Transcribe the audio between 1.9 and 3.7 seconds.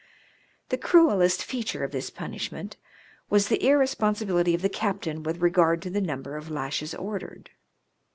this punishment was the